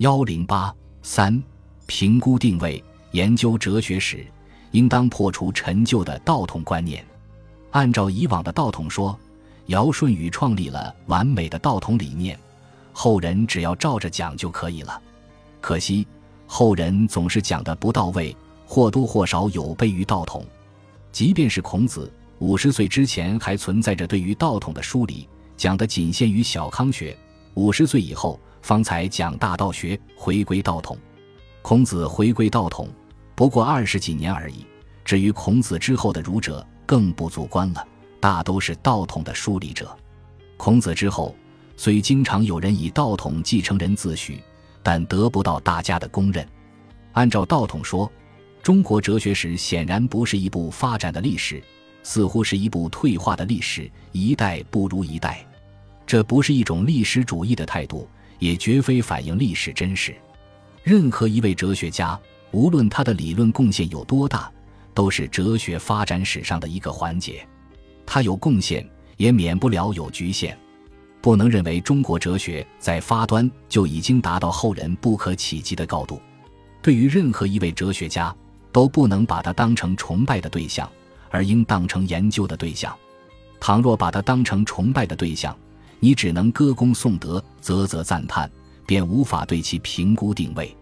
[0.00, 1.42] 幺零八三，
[1.84, 4.24] 评估定位，研究哲学史，
[4.70, 7.04] 应当破除陈旧的道统观念。
[7.72, 9.14] 按照以往的道统说，
[9.66, 12.38] 尧舜禹创立了完美的道统理念，
[12.94, 14.98] 后人只要照着讲就可以了。
[15.60, 16.06] 可惜
[16.46, 20.42] 后人总是讲的不到位，或多或少有悖于道统。
[21.12, 25.28] 即便是孔子五十岁之前还存在着对于道统的梳理，
[25.58, 27.14] 讲的仅限于小康学；
[27.52, 30.96] 五十岁以后方才讲大道学，回归道统。
[31.62, 32.88] 孔子回归道统
[33.34, 34.66] 不过二十几年而已。
[35.04, 37.86] 至于孔子之后的儒者，更不足观了，
[38.20, 39.96] 大都是道统的梳理者。
[40.56, 41.34] 孔子之后，
[41.76, 44.38] 虽经常有人以道统继承人自诩，
[44.82, 46.46] 但得不到大家的公认。
[47.12, 48.10] 按照道统说。
[48.62, 51.62] 中国哲学史显然不是一部发展的历史，
[52.02, 55.42] 似乎是一部退化的历史，一代不如一代。
[56.06, 58.06] 这不是一种历史主义的态度，
[58.40, 60.12] 也绝非反映历史真实。
[60.82, 62.18] 任何一位哲学家，
[62.50, 64.50] 无论他的理论贡献有多大，
[64.92, 67.46] 都是哲学发展史上的一个环节。
[68.04, 68.84] 他有贡献，
[69.16, 70.58] 也免不了有局限。
[71.22, 76.20] 不能认为中国哲学在发端就已经达到后人不可企及的高度。
[76.82, 78.34] 对于任何一位哲学家，
[78.72, 80.90] 都不能把他当成崇拜的对象，
[81.28, 82.96] 而应当成研究的对象。
[83.60, 85.54] 倘若把他当成崇拜的对象，
[86.00, 88.50] 你只能歌功颂德、啧啧赞叹，
[88.86, 90.74] 便无法对其评估定位。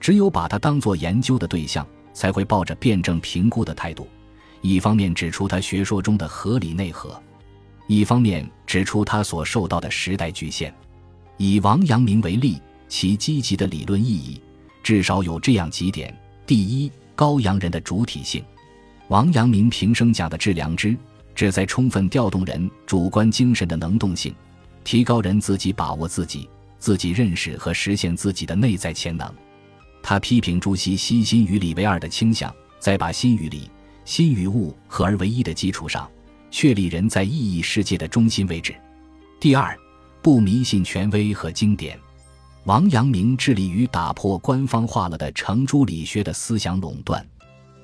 [0.00, 4.08] 只有把他当作研究的对象，才会抱着辩证评估的态度，
[4.62, 7.22] 一方面指出他学说中的合理内核，
[7.86, 10.74] 一方面指出他所受到的时代局限。
[11.36, 14.40] 以王阳明为例，其积极的理论意义，
[14.82, 16.14] 至少有这样几点：
[16.46, 18.42] 第一，高阳人的主体性，
[19.08, 20.96] 王阳明平生讲的致良知，
[21.34, 24.34] 旨在充分调动人主观精神的能动性，
[24.84, 29.28] 提高人自己把握自己、自己认识和实现自己的内在潜能。
[30.02, 33.70] 他批评朱熹心心与理为二的倾向，在把心与理、
[34.04, 36.08] 心与物合而为一的基础上，
[36.50, 38.74] 确立人在意义世界的中心位置。
[39.40, 39.76] 第二，
[40.20, 41.98] 不迷信权威和经典。
[42.64, 47.26] 王阳明致力于打破官方化了的程朱理学的思想垄断，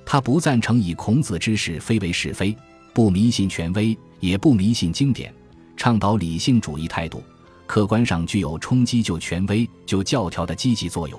[0.06, 2.56] 他不赞成以孔子之是非为是非，
[2.94, 5.34] 不迷信权威，也不迷信经典，
[5.80, 7.22] 倡导理性主义态度，
[7.66, 11.18] 客观上具有冲击旧权威、旧教条的积极作用。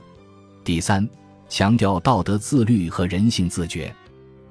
[0.63, 1.09] 第三，
[1.49, 3.91] 强调道德自律和人性自觉。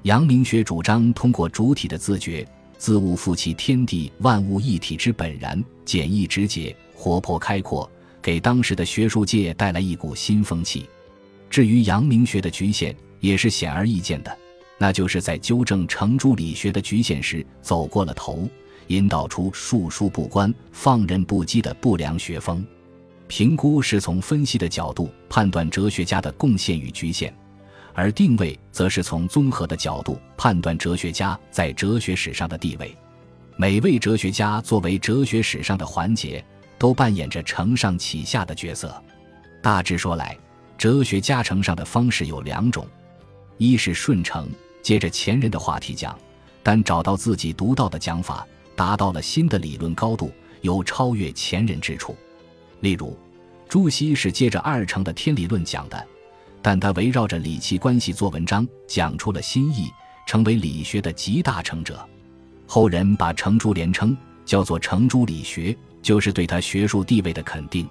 [0.03, 2.44] 阳明学主张通过主体的自觉，
[2.76, 7.88] 自悟复其天地万物一体之本然，简易直接，活泼开阔。
[8.21, 10.88] 给当时的学术界带来一股新风气。
[11.48, 14.38] 至于阳明学的局限，也是显而易见的，
[14.77, 18.48] 那就是在纠正程朱理学的局限时走过了头，
[18.91, 22.65] 引导出述书不观、放任不羁的不良学风。
[23.27, 27.34] 评估是从分析的角度判断哲学家的贡献与局限，
[27.95, 32.97] 而定位则是从综合的角度判断哲学家在哲学史上的地位。
[33.56, 36.45] 每位哲学家作为哲学史上的环节。
[36.81, 38.91] 都扮演着承上启下的角色。
[39.61, 40.34] 大致说来，
[40.78, 42.87] 哲学家承上的方式有两种：
[43.59, 44.49] 一是顺承，
[44.83, 46.19] 接着前人的话题讲，
[46.62, 48.47] 但找到自己独到的讲法，
[48.80, 50.32] 达到了新的理论高度，
[50.62, 52.16] 有超越前人之处。
[52.80, 53.14] 例如，
[53.68, 56.06] 朱熹是接着二程的天理论讲的，
[56.62, 59.91] 但他围绕着理气关系做文章，讲出了新意，
[60.26, 62.02] 成为理学的集大成者。
[62.66, 65.76] 后人把程朱连称，叫做程朱理学。
[66.00, 67.86] 就是对他学术地位的肯定。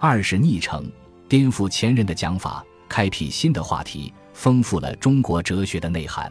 [0.00, 0.90] 二是逆承，
[1.28, 6.28] 颠覆前人的讲法，开辟新的话题，丰富了中国哲学的内涵。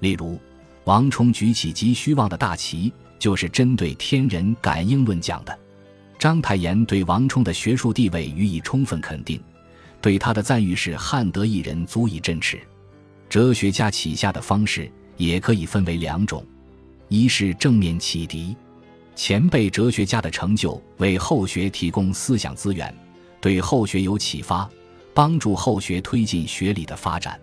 [0.00, 0.40] 例如，
[0.84, 5.58] 王充举起极虚妄的大旗，就是针对天人感应论讲的。
[6.18, 9.40] 章太炎对王充的学术地位予以充分肯定，
[10.00, 12.58] 对他的赞誉是汉得一人足以振持。
[13.28, 16.44] 哲学家起下的方式也可以分为两种：
[17.08, 18.56] 一是正面启迪。
[19.14, 22.92] 前辈哲学家的成就为后学提供思想资源，
[23.40, 24.68] 对后学有启发，
[25.12, 27.38] 帮助后学推进学理的发展。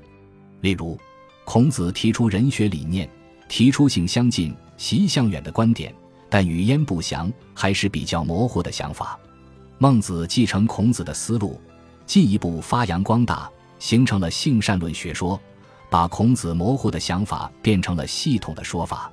[0.61, 0.97] 例如，
[1.43, 3.09] 孔子提出人学理念，
[3.47, 5.93] 提出性相近、习相远的观点，
[6.29, 9.19] 但语焉不详，还是比较模糊的想法。
[9.77, 11.59] 孟子继承孔子的思路，
[12.05, 13.49] 进一步发扬光大，
[13.79, 15.39] 形成了性善论学说，
[15.89, 19.11] 把孔子模糊的想法变成了系统的说法。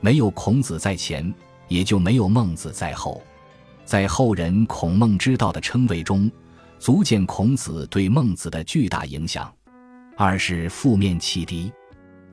[0.00, 1.34] 没有孔子在前。
[1.66, 3.22] 也就没有孟子在后，
[3.86, 6.30] 在后人孔孟之道的称谓中，
[6.78, 9.50] 足见孔子对孟子的巨大影响。
[10.14, 11.72] 二是负面启迪，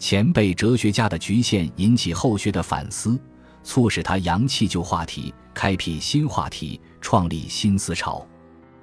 [0.01, 3.21] 前辈哲学家的局限引起后学的反思，
[3.63, 8.27] 促使他扬弃旧话题，开辟新话题，创立新思潮。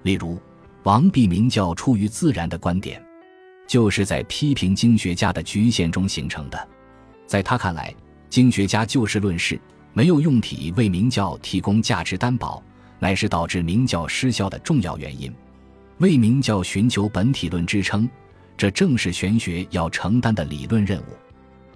[0.04, 0.40] 例如，
[0.84, 3.04] 王弼明教出于自然的观点，
[3.66, 6.68] 就是在批评经学家的局限中形成的。
[7.26, 7.92] 在他看来，
[8.30, 9.60] 经学家就事论事，
[9.92, 12.62] 没有用体为明教提供价值担保，
[13.00, 15.34] 乃是导致明教失效的重要原因。
[15.98, 18.08] 为明教寻求本体论支撑，
[18.58, 21.16] 这正是玄学要承担的理论任务。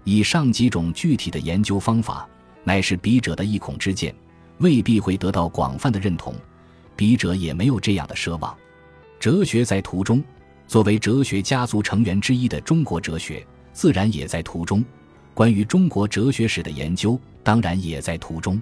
[0.03, 2.29] 以上几种具体的研究方法，
[2.65, 4.13] 乃是笔者的一孔之见，
[4.59, 6.35] 未必会得到广泛的认同。
[6.97, 8.55] 笔者也没有这样的奢望。
[9.21, 10.23] 哲学在途中，
[10.67, 14.85] 作为哲学家族成员之一的中国哲学，自然也在途中。
[15.35, 18.61] 关于中国哲学史的研究，当然也在途中。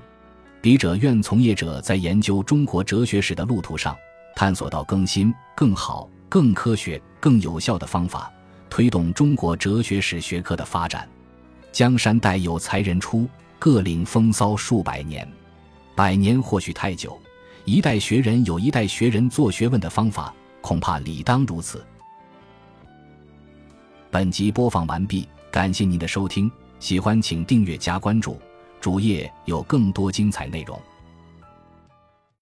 [0.61, 3.97] 笔者愿从业者在研究中国哲学史的路途上，
[4.37, 8.33] 探索到更新、更好、更科学、更有效的方法，
[8.71, 11.07] 推动中国哲学史学科的发展。
[11.73, 13.29] 江山代有才人出，
[13.59, 15.29] 各领风骚数百年。
[15.97, 17.21] 百年或许太久，
[17.65, 20.33] 一代学人有一代学人做学问的方法。
[20.61, 21.85] 恐怕理当如此。
[24.11, 26.49] 本集播放完毕，感谢您的收听，
[26.79, 28.39] 喜欢请订阅加关注，
[28.81, 30.81] 主页有更多精彩内容。